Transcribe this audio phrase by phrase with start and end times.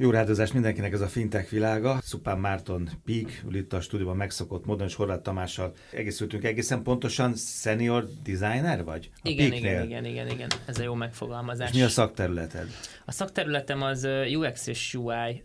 [0.00, 1.98] Jó rádozást mindenkinek ez a fintech világa.
[2.02, 8.08] Szupán Márton Pík, itt a stúdióban megszokott módon, és Horváth Tamással egészültünk egészen pontosan senior
[8.22, 9.10] designer vagy?
[9.14, 11.70] A igen, igen, igen, igen, igen, ez a jó megfogalmazás.
[11.70, 12.66] És mi a szakterületed?
[13.04, 15.42] A szakterületem az UX és UI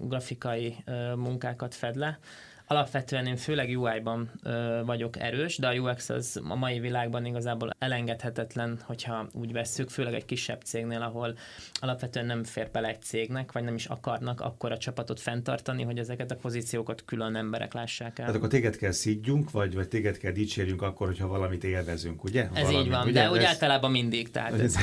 [0.00, 0.76] grafikai
[1.16, 2.18] munkákat fed le
[2.66, 7.70] alapvetően én főleg UI-ban ö, vagyok erős, de a UX az a mai világban igazából
[7.78, 11.34] elengedhetetlen, hogyha úgy vesszük, főleg egy kisebb cégnél, ahol
[11.80, 15.98] alapvetően nem fér bele egy cégnek, vagy nem is akarnak akkor a csapatot fenntartani, hogy
[15.98, 18.26] ezeket a pozíciókat külön emberek lássák el.
[18.26, 22.48] Hát akkor téged kell szídjunk, vagy, vagy téged kell dicsérjünk akkor, hogyha valamit élvezünk, ugye?
[22.54, 23.20] Ez Valami, így van, ugye?
[23.20, 24.30] de úgy általában mindig.
[24.30, 24.74] Tehát ez...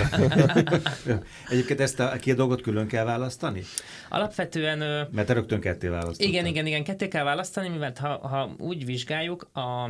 [1.51, 3.61] Egyébként ezt a két dolgot külön kell választani?
[4.09, 5.07] Alapvetően...
[5.11, 6.27] Mert te rögtön ketté választottad.
[6.27, 9.89] Igen, igen, igen, ketté kell választani, mivel ha, ha úgy vizsgáljuk, a,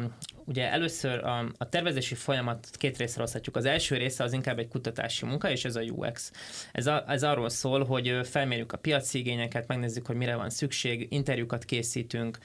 [0.50, 3.56] ugye először a, a tervezési folyamat két részre oszthatjuk.
[3.56, 6.32] Az első része az inkább egy kutatási munka, és ez a UX.
[6.72, 11.08] Ez, a, ez arról szól, hogy felmérjük a piaci igényeket, megnézzük, hogy mire van szükség,
[11.10, 12.38] interjúkat készítünk,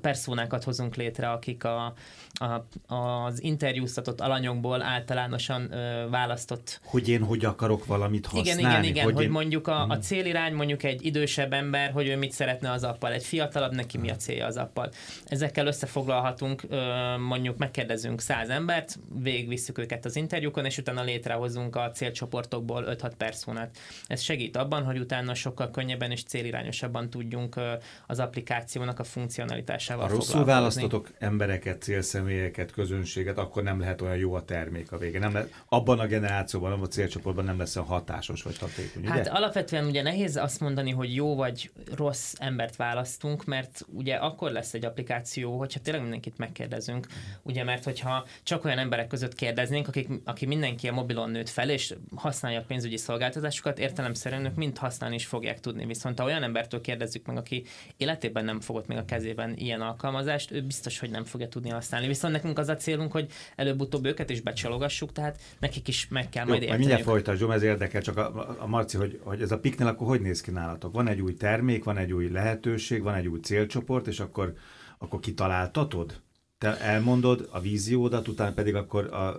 [0.00, 1.94] perszónákat hozunk létre, akik a,
[2.32, 6.80] a, az interjúztatott alanyokból általánosan ö, választott.
[6.84, 8.60] Hogy én hogy akarok valamit használni?
[8.60, 9.30] Igen, igen, igen, hogy, hogy én...
[9.30, 10.00] mondjuk a, a mhm.
[10.00, 14.10] célirány, mondjuk egy idősebb ember, hogy ő mit szeretne az appal, egy fiatalabb, neki mi
[14.10, 14.90] a célja az appal.
[15.26, 21.90] Ezekkel összefoglalhatunk, ö, mondjuk megkérdezünk száz embert, végigvisszük őket az interjúkon, és utána létrehozunk a
[21.90, 23.78] célcsoportokból 5-6 perszónát.
[24.06, 27.60] Ez segít abban, hogy utána sokkal könnyebben és célirányosabban tudjunk
[28.06, 34.34] az applikációnak a funkcionalitásával Ha rosszul választotok embereket, célszemélyeket, közönséget, akkor nem lehet olyan jó
[34.34, 35.18] a termék a vége.
[35.18, 39.06] Nem lehet, abban a generációban, abban a célcsoportban nem lesz olyan hatásos vagy hatékony.
[39.06, 39.30] Hát ugye?
[39.30, 44.74] alapvetően ugye nehéz azt mondani, hogy jó vagy rossz embert választunk, mert ugye akkor lesz
[44.74, 46.99] egy applikáció, hogyha tényleg mindenkit megkérdezünk,
[47.42, 51.70] ugye mert hogyha csak olyan emberek között kérdeznénk, akik, aki mindenki a mobilon nőtt fel,
[51.70, 55.86] és használja a pénzügyi szolgáltatásokat, értelemszerűen ők mind használni is fogják tudni.
[55.86, 57.64] Viszont ha olyan embertől kérdezzük meg, aki
[57.96, 61.68] életében nem fogott még a kezébe esetében ilyen alkalmazást, ő biztos, hogy nem fogja tudni
[61.68, 62.06] használni.
[62.06, 66.44] Viszont nekünk az a célunk, hogy előbb-utóbb őket is becsalogassuk, tehát nekik is meg kell
[66.44, 66.78] Jó, majd érteni.
[66.78, 70.20] Mindjárt folytasd, ez érdekel, csak a, a Marci, hogy, hogy ez a piknél akkor hogy
[70.20, 70.92] néz ki nálatok?
[70.92, 74.54] Van egy új termék, van egy új lehetőség, van egy új célcsoport, és akkor,
[74.98, 76.20] akkor kitaláltatod?
[76.60, 79.36] Te elmondod a víziódat, utána pedig akkor a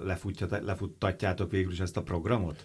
[0.63, 2.63] lefuttatjátok végül is ezt a programot?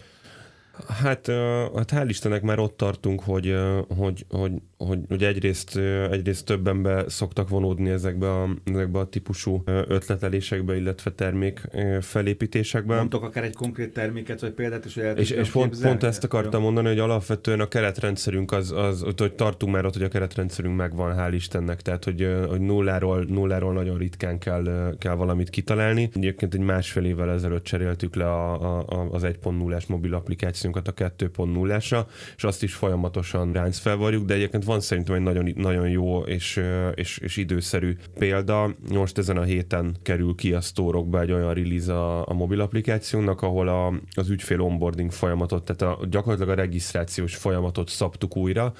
[0.87, 1.27] Hát,
[1.75, 3.55] hát hál' Istennek már ott tartunk, hogy,
[3.87, 5.77] hogy, hogy, hogy, hogy egyrészt,
[6.11, 11.61] egyrészt többen be szoktak vonódni ezekbe a, ezekbe a típusú ötletelésekbe, illetve termék
[12.01, 12.95] felépítésekbe.
[12.95, 16.61] Mondtok akár egy konkrét terméket, vagy példát is, hogy És, és pont, pont ezt akartam
[16.61, 21.15] mondani, hogy alapvetően a keretrendszerünk az, az, hogy tartunk már ott, hogy a keretrendszerünk megvan,
[21.17, 26.09] hál' Istennek, tehát hogy, hogy nulláról, nulláról nagyon ritkán kell, kell valamit kitalálni.
[26.13, 30.93] Egyébként egy másfél évvel ezelőtt cseréltük le a, a, az 1.0-es mobil applikáció applikációnkat a
[30.93, 32.05] 2.0-ásra,
[32.35, 36.61] és azt is folyamatosan ránc felvarjuk, de egyébként van szerintem egy nagyon, nagyon jó és,
[36.95, 38.75] és, és időszerű példa.
[38.91, 43.41] Most ezen a héten kerül ki a sztórokba egy olyan release a, a mobil applikációnak,
[43.41, 48.73] ahol a, az ügyfél onboarding folyamatot, tehát a, gyakorlatilag a regisztrációs folyamatot szabtuk újra.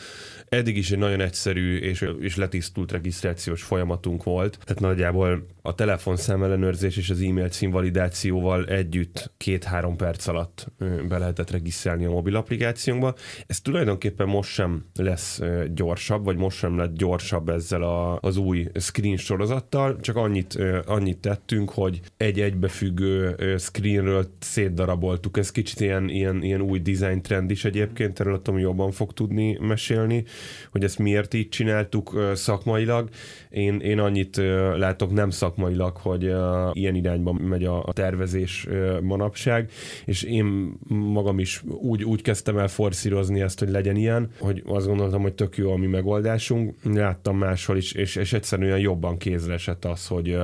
[0.49, 6.43] Eddig is egy nagyon egyszerű és, és letisztult regisztrációs folyamatunk volt, tehát nagyjából a telefonszám
[6.43, 10.67] ellenőrzés és az e-mail címvalidációval együtt két-három perc alatt
[11.07, 13.15] be lehetett regisztrálni a mobil applikációnkba.
[13.47, 15.41] Ez tulajdonképpen most sem lesz
[15.73, 21.17] gyorsabb, vagy most sem lett gyorsabb ezzel a, az új screen sorozattal, csak annyit, annyit
[21.17, 25.37] tettünk, hogy egy egybefüggő screenről szétdaraboltuk.
[25.37, 29.57] Ez kicsit ilyen, ilyen, ilyen új design trend is egyébként, erről tudom jobban fog tudni
[29.61, 30.23] mesélni,
[30.71, 33.09] hogy ezt miért így csináltuk szakmailag.
[33.49, 34.37] Én, én annyit
[34.77, 36.23] látok nem szakmailag, hogy
[36.71, 38.67] ilyen irányba megy a, a tervezés
[39.01, 39.71] manapság,
[40.05, 44.87] és én magam is úgy, úgy kezdtem el forszírozni ezt, hogy legyen ilyen, hogy azt
[44.87, 46.75] gondoltam, hogy tök jó a mi megoldásunk.
[46.83, 50.37] Láttam máshol is, és, és egyszerűen jobban kézre esett az, hogy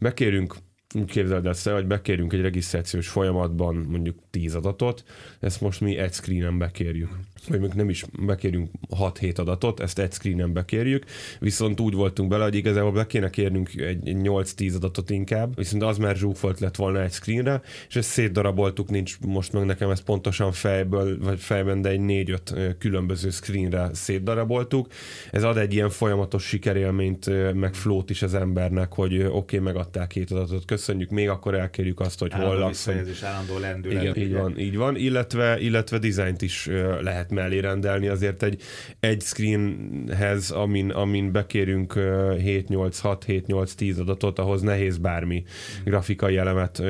[0.00, 0.56] bekérünk
[0.94, 5.04] úgy képzeld el, hogy bekérünk egy regisztrációs folyamatban mondjuk 10 adatot,
[5.40, 7.10] ezt most mi egy screenen bekérjük
[7.48, 11.04] vagy még nem is bekérjünk 6-7 adatot, ezt egy screenen bekérjük,
[11.38, 15.98] viszont úgy voltunk bele, hogy igazából be kéne kérnünk egy 8-10 adatot inkább, viszont az
[15.98, 20.52] már zsúfolt lett volna egy screenre, és ezt szétdaraboltuk, nincs most meg nekem ez pontosan
[20.52, 24.86] fejből, vagy fejben, de egy 4-5 különböző screenre szétdaraboltuk.
[25.30, 30.08] Ez ad egy ilyen folyamatos sikerélményt, meg flót is az embernek, hogy oké, okay, megadták
[30.08, 32.88] két adatot, köszönjük, még akkor elkérjük azt, hogy hol laksz.
[33.22, 34.02] állandó lendület.
[34.02, 36.68] Igen, így van, így van, illetve, illetve dizájnt is
[37.00, 38.62] lehet mellé rendelni, azért egy,
[39.00, 45.44] egy screenhez, amin, amin bekérünk 7-8-6-7-8-10 adatot, ahhoz nehéz bármi
[45.84, 46.82] grafikai elemet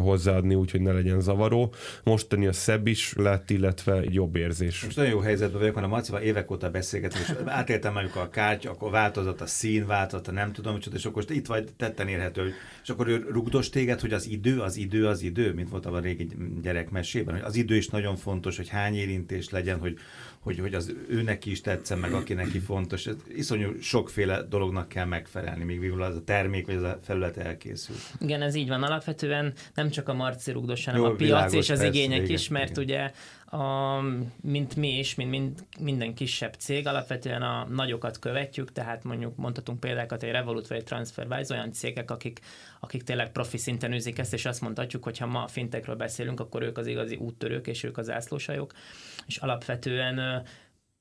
[0.00, 1.74] hozzáadni, úgyhogy ne legyen zavaró.
[2.04, 4.84] Mostani a szebb is lett, illetve jobb érzés.
[4.84, 8.28] Most nagyon jó helyzetben vagyok, mert a Macival évek óta beszélgetünk, és átéltem mondjuk a
[8.28, 12.52] kártya, akkor változott a szín, változott a nem tudom, és akkor itt vagy tetten érhető,
[12.82, 16.00] és akkor ő rugdos téged, hogy az idő, az idő, az idő, mint volt a
[16.00, 16.28] régi
[16.62, 19.98] gyerekmesében, hogy az idő is nagyon fontos, hogy hány érintés legyen, hogy,
[20.40, 23.06] hogy, hogy az őnek is tetszen, meg aki neki fontos.
[23.06, 27.36] Ez iszonyú sokféle dolognak kell megfelelni, míg végül az a termék vagy az a felület
[27.36, 27.96] elkészül.
[28.20, 28.82] Igen, ez így van.
[28.82, 32.22] Alapvetően nem csak a marci rugdos, hanem Jó, a piac világos, és az persze, igények
[32.22, 32.84] igen, is, mert igen.
[32.84, 33.10] ugye
[33.50, 34.00] a,
[34.40, 39.80] mint mi is, mint mind, minden kisebb cég, alapvetően a nagyokat követjük, tehát mondjuk mondhatunk
[39.80, 42.40] példákat, egy Revolut vagy egy TransferWise, olyan cégek, akik,
[42.80, 46.40] akik tényleg profi szinten űzik ezt, és azt mondhatjuk, hogy ha ma a fintekről beszélünk,
[46.40, 48.72] akkor ők az igazi úttörők, és ők az ászlósajok,
[49.26, 50.44] és alapvetően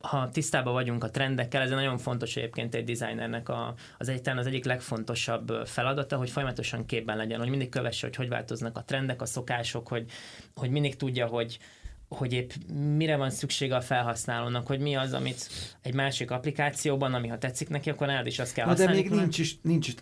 [0.03, 4.47] ha tisztában vagyunk a trendekkel, ez nagyon fontos egyébként egy designernek a, az egyetlen az
[4.47, 9.21] egyik legfontosabb feladata, hogy folyamatosan képben legyen, hogy mindig kövesse, hogy hogy változnak a trendek,
[9.21, 10.11] a szokások, hogy,
[10.55, 11.59] hogy mindig tudja, hogy,
[12.09, 12.51] hogy épp
[12.95, 15.49] mire van szüksége a felhasználónak, hogy mi az, amit
[15.81, 19.01] egy másik applikációban, ami ha tetszik neki, akkor nálad is azt kell Na használni.
[19.01, 19.95] de még nincs is, nincs is,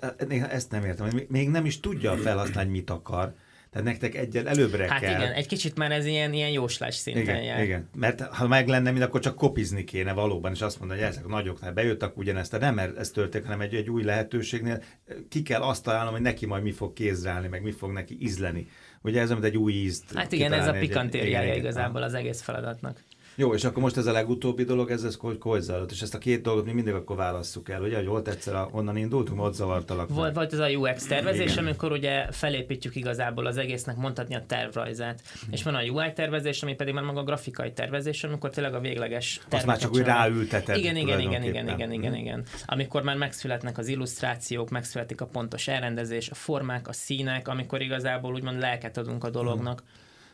[0.49, 3.35] ezt nem értem, még nem is tudja a felhasználni, mit akar.
[3.71, 5.13] Tehát nektek egyel előbbre hát kell.
[5.13, 7.63] Hát igen, egy kicsit már ez ilyen, ilyen jóslás szinten igen, jár.
[7.63, 11.09] Igen, mert ha meg lenne, mint akkor csak kopizni kéne valóban, és azt mondani, hogy
[11.09, 14.83] ezek a nagyoknál bejöttek ugyanezt, de nem mert ez történik, hanem egy, egy új lehetőségnél
[15.29, 18.67] ki kell azt találnom, hogy neki majd mi fog kézrálni, meg mi fog neki ízleni.
[19.01, 20.13] Ugye ez, mint egy új ízt.
[20.13, 23.03] Hát igen, ez a pikantériája igazából az egész feladatnak.
[23.39, 25.91] Jó, és akkor most ez a legutóbbi dolog, ez, ez hogy, hogy zajlott?
[25.91, 28.69] És ezt a két dolgot mi mindig akkor válasszuk el, ugye, hogy volt egyszer, a,
[28.71, 30.09] onnan indultunk, ott zavartalak.
[30.09, 31.63] Volt, volt ez a UX tervezés, Igen.
[31.63, 35.21] amikor ugye felépítjük igazából az egésznek mondhatni a tervrajzát.
[35.47, 35.51] Mm.
[35.51, 38.79] És van a UI tervezés, ami pedig már maga a grafikai tervezés, amikor tényleg a
[38.79, 40.77] végleges Azt már csak úgy ráülteted.
[40.77, 42.19] Igen, igen, igen, igen, igen, igen, mhm.
[42.19, 42.43] igen.
[42.65, 48.33] Amikor már megszületnek az illusztrációk, megszületik a pontos elrendezés, a formák, a színek, amikor igazából
[48.33, 49.83] úgymond lelket adunk a dolognak.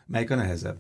[0.06, 0.78] Melyik a nehezebb?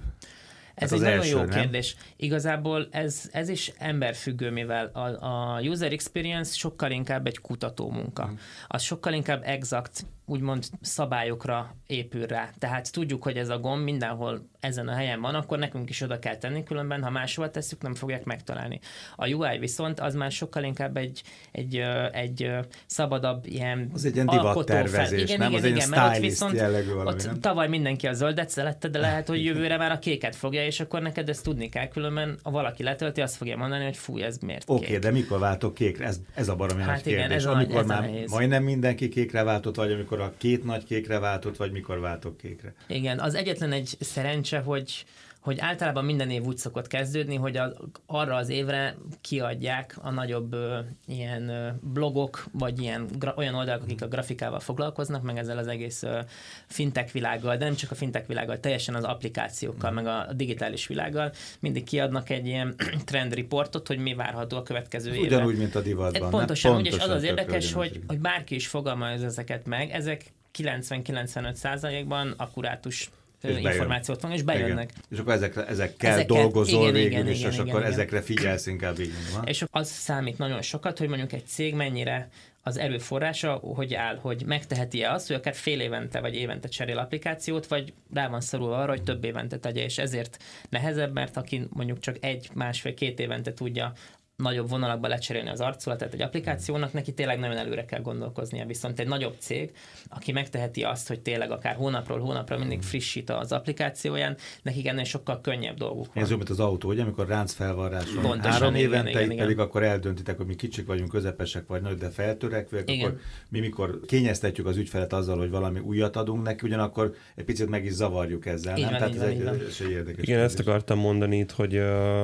[0.75, 1.49] Ez hát egy nagyon első, jó nem?
[1.49, 1.95] kérdés.
[2.15, 5.25] Igazából ez, ez is emberfüggő, mivel a,
[5.55, 8.27] a user experience sokkal inkább egy kutató munka.
[8.27, 8.33] Mm.
[8.67, 12.49] Az sokkal inkább exakt úgymond szabályokra épül rá.
[12.59, 16.19] Tehát tudjuk, hogy ez a gomb mindenhol ezen a helyen van, akkor nekünk is oda
[16.19, 18.79] kell tenni, különben ha máshol tesszük, nem fogják megtalálni.
[19.15, 21.21] A UI viszont az már sokkal inkább egy,
[21.51, 22.51] egy, egy
[22.85, 25.51] szabadabb ilyen Az egy ilyen divattervezés, igen, nem?
[25.51, 27.39] Igen, az igen, mert ott viszont valami, ott nem?
[27.39, 31.01] tavaly mindenki a zöldet szerette, de lehet, hogy jövőre már a kéket fogja, és akkor
[31.01, 34.63] neked ezt tudni kell, különben ha valaki letölti, azt fogja mondani, hogy fúj, ez miért
[34.67, 36.05] Oké, okay, de mikor váltok kékre?
[36.05, 37.37] Ez, ez a baromi hát igen, kérdés.
[37.37, 41.19] Ez amikor ez már majdnem mindenki kékre váltott, vagy amikor amikor a két nagy kékre
[41.19, 42.73] váltott, vagy mikor váltok kékre.
[42.87, 45.05] Igen, az egyetlen egy szerencse, hogy
[45.43, 47.73] hogy általában minden év úgy szokott kezdődni, hogy a,
[48.05, 53.81] arra az évre kiadják a nagyobb ö, ilyen ö, blogok, vagy ilyen gra, olyan oldalak,
[53.81, 56.19] akik a grafikával foglalkoznak, meg ezzel az egész ö,
[56.67, 60.87] fintech világgal, de nem csak a fintech világgal, teljesen az applikációkkal, meg a, a digitális
[60.87, 62.75] világgal, mindig kiadnak egy ilyen
[63.05, 65.35] trend reportot, hogy mi várható a következő évre.
[65.35, 66.29] Ugyanúgy, mint a divatban.
[66.29, 71.53] Pontosan, úgy, és az az érdekes, hogy, hogy bárki is fogalmaz ezeket meg, ezek 90-95
[71.53, 73.09] százalékban akkurátus
[73.43, 74.89] és információt van, és bejönnek.
[74.89, 75.03] Igen.
[75.09, 77.91] És akkor ezekre, ezekkel ezeket, dolgozol igen, végül, igen, és, igen, és igen, akkor igen.
[77.91, 79.11] ezekre figyelsz inkább így.
[79.33, 79.47] Van.
[79.47, 82.29] És az számít nagyon sokat, hogy mondjuk egy cég mennyire
[82.63, 87.67] az erőforrása, hogy áll, hogy megteheti-e azt, hogy akár fél évente vagy évente cserél applikációt,
[87.67, 91.99] vagy rá van szorulva arra, hogy több évente tegye, és ezért nehezebb, mert aki mondjuk
[91.99, 93.93] csak egy, másfél, két évente tudja
[94.35, 98.65] nagyobb vonalakba lecserélni az arculatát egy applikációnak, neki tényleg nagyon előre kell gondolkoznia.
[98.65, 99.71] Viszont egy nagyobb cég,
[100.09, 105.41] aki megteheti azt, hogy tényleg akár hónapról hónapra mindig frissít az applikációján, nekik ennél sokkal
[105.41, 106.23] könnyebb dolguk van.
[106.23, 108.23] Ez mint az autó, ugye, amikor ránc felvarrás van.
[108.23, 109.65] Pontosan, Három igen, évente, igen, igen, pedig igen.
[109.65, 113.05] akkor eldöntitek, hogy mi kicsik vagyunk, közepesek vagy nagy, de feltörekvőek, igen.
[113.05, 113.19] akkor
[113.49, 117.85] mi mikor kényeztetjük az ügyfelet azzal, hogy valami újat adunk neki, ugyanakkor egy picit meg
[117.85, 118.77] is zavarjuk ezzel.
[118.77, 118.91] Így nem?
[118.91, 120.27] Van, Tehát ez van, egy, egy érdekes.
[120.27, 121.81] Igen, ezt akartam mondani itt, hogy,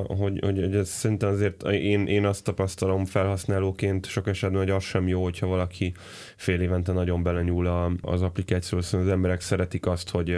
[0.08, 4.84] hogy, hogy, hogy ez szerintem azért én, én azt tapasztalom felhasználóként sok esetben, hogy az
[4.84, 5.94] sem jó, hogyha valaki
[6.36, 10.38] fél évente nagyon belenyúl az applikációhoz, szóval az emberek szeretik azt, hogy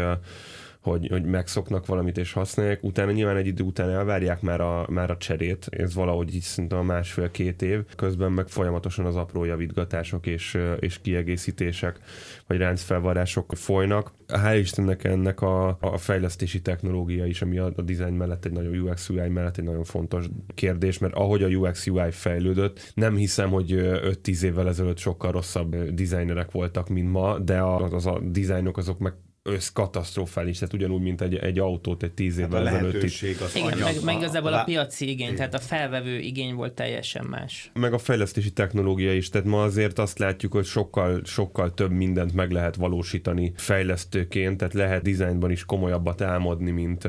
[0.81, 5.11] hogy, hogy megszoknak valamit és használják, utána nyilván egy idő után elvárják már a, már
[5.11, 10.25] a cserét, ez valahogy így szinte a másfél-két év, közben meg folyamatosan az apró javítgatások
[10.25, 11.99] és, és kiegészítések,
[12.47, 14.11] vagy ráncfelvarások folynak.
[14.27, 18.79] Hál' Istennek ennek a, a fejlesztési technológia is, ami a, a design mellett egy nagyon
[18.79, 23.49] UX UI mellett egy nagyon fontos kérdés, mert ahogy a UX UI fejlődött, nem hiszem,
[23.49, 28.77] hogy 5-10 évvel ezelőtt sokkal rosszabb designerek voltak, mint ma, de a, az a dizájnok
[28.77, 32.97] azok meg összkatasztrofális, tehát ugyanúgy, mint egy, egy autót egy tíz évvel hát a ezelőtti.
[32.97, 35.35] lehetőség az Igen, anyag, meg, meg igazából a, a piaci igény, Igen.
[35.35, 37.71] tehát a felvevő igény volt teljesen más.
[37.73, 42.33] Meg a fejlesztési technológia is, tehát ma azért azt látjuk, hogy sokkal, sokkal több mindent
[42.33, 47.07] meg lehet valósítani fejlesztőként, tehát lehet dizájnban is komolyabbat álmodni, mint,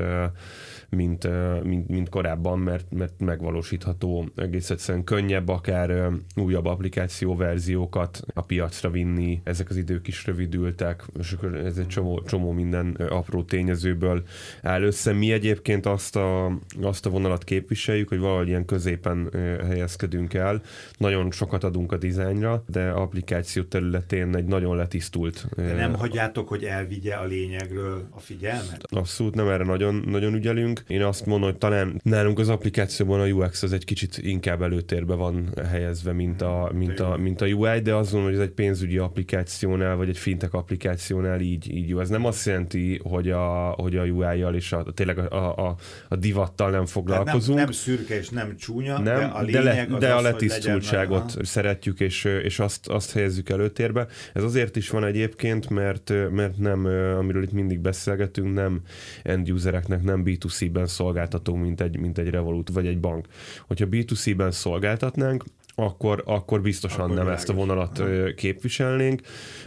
[0.89, 1.27] mint,
[1.63, 8.89] mint, mint korábban, mert, mert megvalósítható egész egyszerűen könnyebb akár újabb applikáció verziókat a piacra
[8.89, 14.23] vinni, ezek az idők is rövidültek, és akkor ez egy csomó, csomó minden apró tényezőből
[14.61, 15.13] áll össze.
[15.13, 19.29] Mi egyébként azt a, azt a vonalat képviseljük, hogy valahogy ilyen középen
[19.67, 20.61] helyezkedünk el.
[20.97, 25.47] Nagyon sokat adunk a dizájnra, de applikáció területén egy nagyon letisztult.
[25.55, 28.83] De nem hagyjátok, hogy elvigye a lényegről a figyelmet?
[28.89, 30.72] Abszolút nem erre nagyon, nagyon ügyelünk.
[30.87, 35.13] Én azt mondom, hogy talán nálunk az applikációban a UX az egy kicsit inkább előtérbe
[35.13, 38.53] van helyezve, mint a, mint a, mint a UI, de azt mondom, hogy ez egy
[38.53, 41.99] pénzügyi applikációnál, vagy egy fintech applikációnál így, így jó.
[41.99, 45.75] Ez nem azt jelenti, hogy a, hogy a UI-jal és a, tényleg a, a,
[46.09, 47.57] a divattal nem foglalkozunk.
[47.57, 50.17] nem, nem szürke és nem csúnya, Nem, de a de, lényeg le, az de a
[50.17, 54.07] az, letisztultságot legyen- szeretjük, és, és azt, azt helyezzük előtérbe.
[54.33, 56.85] Ez azért is van egyébként, mert, mert nem,
[57.17, 58.81] amiről itt mindig beszélgetünk, nem
[59.23, 60.23] end usereknek, nem
[60.63, 63.27] B2C-ben szolgáltatunk, mint egy, mint egy Revolut vagy egy bank.
[63.67, 65.43] Hogyha B2C-ben szolgáltatnánk,
[65.75, 67.41] akkor, akkor biztosan Akkor nem világos.
[67.41, 69.21] ezt a vonalat ö, képviselnénk.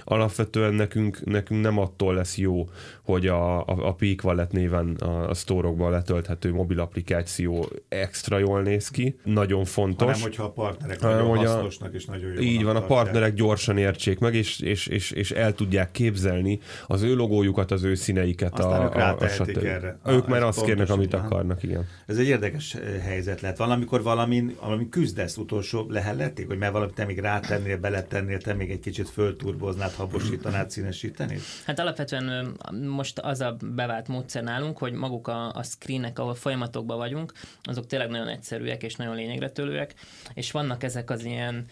[0.05, 2.69] Alapvetően nekünk, nekünk nem attól lesz jó,
[3.03, 8.63] hogy a, a, a Peak Wallet néven a, a sztórokban letölthető mobil applikáció extra jól
[8.63, 9.19] néz ki.
[9.25, 10.07] Nagyon fontos.
[10.07, 12.41] Hanem, hogyha a partnerek Hanem, nagyon hogy a- hasznosnak és nagyon jó.
[12.41, 17.03] Így van, a partnerek gyorsan értsék meg, és, és, és, és el tudják képzelni az
[17.03, 18.59] ő logójukat, az ő színeiket.
[18.59, 19.65] Aztán a, ők a, a, stb.
[19.65, 19.99] erre.
[20.07, 21.27] Ők Ah, már azt kérnek, amit aha.
[21.27, 21.87] akarnak, igen.
[22.07, 23.57] Ez egy érdekes eh, helyzet lehet.
[23.59, 28.71] Valamikor valamin, valamin küzdesz utolsó lehelleték, hogy mert valamit te még rátennél, beletennél, te még
[28.71, 31.41] egy kicsit fölturboznád, habosítanád, színesítenéd?
[31.65, 32.57] Hát alapvetően
[32.89, 37.87] most az a bevált módszer nálunk, hogy maguk a, a screenek, ahol folyamatokban vagyunk, azok
[37.87, 39.95] tényleg nagyon egyszerűek és nagyon lényegre tőlőek,
[40.35, 41.65] és vannak ezek az ilyen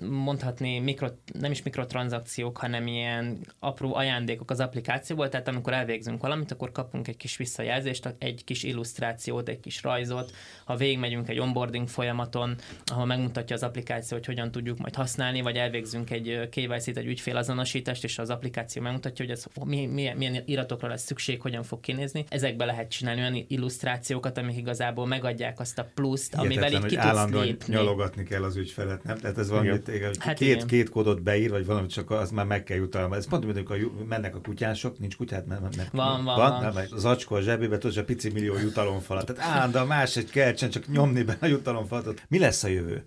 [0.00, 1.08] mondhatni mikro,
[1.38, 7.08] nem is mikrotranszakciók, hanem ilyen apró ajándékok az applikációból, tehát amikor elvégzünk valamit, akkor kapunk
[7.08, 10.32] egy kis visszajelzést, egy kis illusztrációt, egy kis rajzot,
[10.64, 15.56] ha végigmegyünk egy onboarding folyamaton, ahol megmutatja az applikáció, hogy hogyan tudjuk majd használni, vagy
[15.56, 20.88] elvégzünk egy KYC-t, egy ügyfélazonosítást, és az applikáció megmutatja, hogy ez mi, milyen, milyen iratokra
[20.88, 22.24] lesz szükség, hogyan fog kinézni.
[22.28, 27.04] Ezekbe lehet csinálni olyan illusztrációkat, amik igazából megadják azt a pluszt, amivel így ki tudsz
[27.04, 27.74] állandóan lépni.
[27.74, 29.18] nyalogatni kell az ügyfelet, nem?
[29.18, 30.14] Tehát ez valami, Igen.
[30.18, 30.66] hát két, igen.
[30.66, 33.16] két kódot beír, vagy valamit csak az már meg kell jutalma.
[33.16, 36.60] Ez pont, mint amikor mennek a kutyások, nincs kutyát, mert, mert Van, van, van, van.
[36.60, 39.26] Nem, mert az acskó a zsebébe, tudod, a pici millió jutalomfalat.
[39.26, 42.22] Tehát állandóan más egy kelcsen, csak nyomni be a jutalomfalatot.
[42.28, 43.04] Mi lesz a jövő?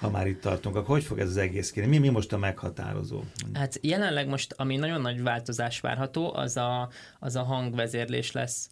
[0.00, 1.90] Ha már itt tartunk, akkor hogy fog ez az egész kérni?
[1.90, 3.22] Mi, mi most a meghatározó?
[3.54, 8.68] Hát jelenleg most, ami nagyon nagy változás várható, az a, az a hangvezérlés lesz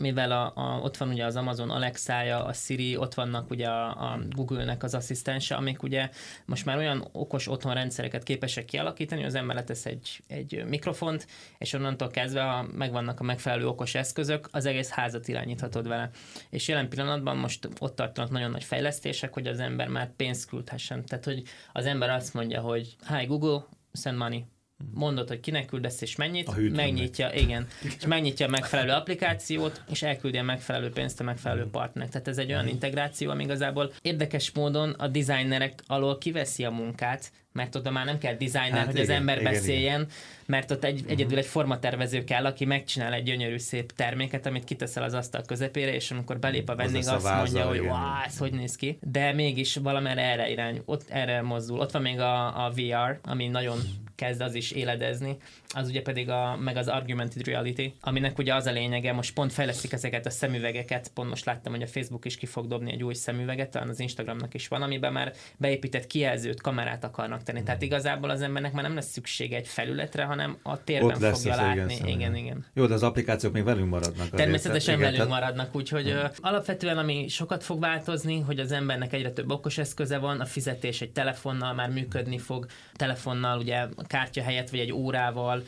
[0.00, 4.12] mivel a, a, ott van ugye az Amazon Alexája, a Siri, ott vannak ugye a,
[4.12, 6.10] a Google-nek az asszisztense, amik ugye
[6.44, 11.26] most már olyan okos otthonrendszereket képesek kialakítani, az ember letesz egy, egy mikrofont,
[11.58, 16.10] és onnantól kezdve, ha megvannak a megfelelő okos eszközök, az egész házat irányíthatod vele.
[16.50, 21.04] És jelen pillanatban most ott tartanak nagyon nagy fejlesztések, hogy az ember már pénzt küldhessen.
[21.04, 21.42] Tehát, hogy
[21.72, 24.44] az ember azt mondja, hogy hi Google, send money.
[24.94, 30.02] Mondod, hogy kinek küldesz és mennyit, A megnyitja, igen, és megnyitja a megfelelő applikációt, és
[30.02, 32.12] elküldi a megfelelő pénzt a megfelelő partnernek.
[32.12, 37.32] Tehát ez egy olyan integráció, ami igazából érdekes módon a designerek alól kiveszi a munkát,
[37.52, 40.06] mert oda már nem kell designer, Hát hogy az igen, ember igen, beszéljen,
[40.46, 45.02] mert ott egy, egyedül egy formatervező kell, aki megcsinál egy gyönyörű szép terméket, amit kiteszel
[45.02, 47.76] az asztal közepére, és amikor belép a Az vendég, lesz a azt váza, mondja, hogy
[47.76, 47.90] igen.
[47.90, 48.98] wow, ez hogy néz ki.
[49.02, 51.78] De mégis valamire erre irány, ott erre mozdul.
[51.78, 53.78] Ott van még a, a VR, ami nagyon
[54.20, 55.36] kezd az is éledezni,
[55.74, 59.52] az ugye pedig a, meg az augmented reality, aminek ugye az a lényege, most pont
[59.52, 63.02] fejlesztik ezeket a szemüvegeket, pont most láttam, hogy a Facebook is ki fog dobni egy
[63.04, 67.62] új szemüveget, talán az Instagramnak is van, amiben már beépített kijelzőt, kamerát akarnak tenni.
[67.62, 71.54] Tehát igazából az embernek már nem lesz szüksége egy felületre, hanem a térben Ott fogja
[71.54, 71.94] igen, látni.
[71.94, 72.14] szemüveg.
[72.20, 72.66] Igen, igen.
[72.74, 74.16] Jó, de az applikációk még velünk maradnak.
[74.16, 74.36] azért.
[74.36, 79.12] Természetesen igen, velünk tehát- maradnak, úgyhogy ö, alapvetően ami sokat fog változni, hogy az embernek
[79.12, 84.42] egyre több okos eszköze van, a fizetés egy telefonnal már működni fog, telefonnal ugye kártya
[84.42, 85.59] helyett vagy egy órával,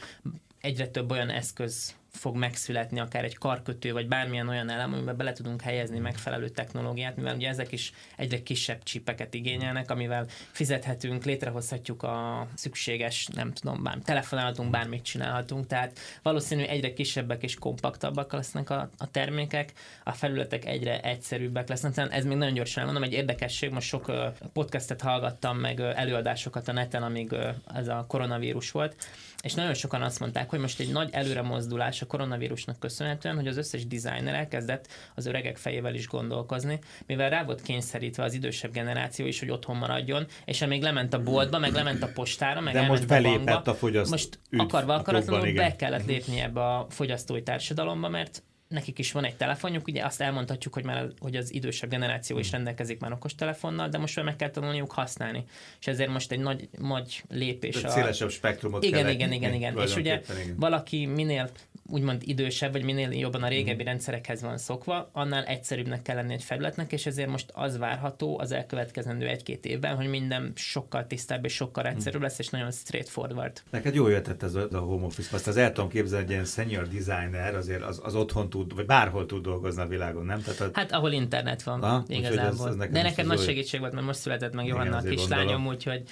[0.61, 5.33] egyre több olyan eszköz fog megszületni, akár egy karkötő, vagy bármilyen olyan elem, amiben bele
[5.33, 12.03] tudunk helyezni megfelelő technológiát, mivel ugye ezek is egyre kisebb csipeket igényelnek, amivel fizethetünk, létrehozhatjuk
[12.03, 18.71] a szükséges, nem tudom, bár telefonálhatunk, bármit csinálhatunk, tehát valószínű egyre kisebbek és kompaktabbak lesznek
[18.71, 19.73] a, a termékek,
[20.05, 21.93] a felületek egyre egyszerűbbek lesznek.
[21.93, 24.13] Tehát ez még nagyon gyorsan mondom, egy érdekesség, most sok
[24.53, 27.35] podcastet hallgattam, meg előadásokat a neten, amíg
[27.75, 28.97] ez a koronavírus volt,
[29.43, 33.47] És nagyon sokan azt mondták, hogy most egy nagy előre mozdulás a koronavírusnak köszönhetően, hogy
[33.47, 38.73] az összes designer elkezdett az öregek fejével is gondolkozni, mivel rá volt kényszerítve az idősebb
[38.73, 42.75] generáció is, hogy otthon maradjon, és még lement a boltba, meg lement a postára, meg
[42.75, 43.71] De most a belépett bankba.
[43.71, 48.43] a fogyaszt Most akarva a akaratlanul be kellett lépni ebbe a fogyasztói társadalomba, mert
[48.73, 52.45] nekik is van egy telefonjuk, ugye azt elmondhatjuk, hogy már hogy az idősebb generáció Hmm.
[52.45, 55.45] is rendelkezik már okostelefonnal, de most már meg kell tanulniuk használni.
[55.81, 57.95] És ezért most egy nagy, nagy lépés Tehát a...
[58.01, 59.79] szélesebb spektrumot Igen, kell igen, igen, igen.
[59.79, 60.57] És ugye igen.
[60.57, 61.51] valaki minél
[61.87, 63.55] úgymond idősebb, vagy minél jobban a Hmm.
[63.55, 68.39] régebbi rendszerekhez van szokva, annál egyszerűbbnek kell lenni egy felületnek, és ezért most az várható
[68.39, 71.95] az elkövetkezendő egy-két évben, hogy minden sokkal tisztább és sokkal Hmm.
[71.95, 73.63] egyszerűbb lesz, és nagyon straightforward.
[73.71, 76.89] Neked jó jöhetett ez a home office, azt az el tudom képzelni, hogy ilyen senior
[76.89, 80.43] designer azért az, az otthon tud, vagy bárhol tud dolgozni a világon, nem?
[80.43, 82.67] Tehát a, Hát ahol internet van, úgyhogy igazából.
[82.67, 83.45] ez- ez nekem De neked nagy jó.
[83.45, 86.03] segítség volt, mert most született meg Igen, Johanna a azért kislányom, úgyhogy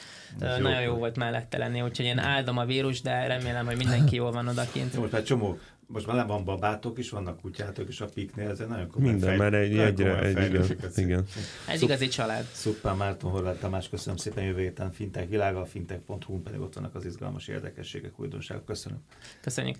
[0.40, 1.16] Ez ö, jó nagyon jó volt.
[1.16, 4.94] mellette lenni, úgyhogy én áldom a vírus, de remélem, hogy mindenki jól van odakint.
[5.00, 8.68] most már csomó, most már van babátok is, vannak kutyátok is a piknél, ez egy
[8.68, 10.64] nagyon komoly Minden, fej- már egy, nagyon egyre, egy, igen,
[10.96, 11.24] igen.
[11.68, 12.44] Szup- igazi család.
[12.52, 16.94] Szuppán Márton, Horváth Tamás, köszönöm szépen jövő héten Fintech világa, a fintech.hu pedig ott vannak
[16.94, 18.64] az izgalmas érdekességek, újdonságok.
[18.64, 18.98] Köszönöm.
[19.40, 19.76] Köszönjük.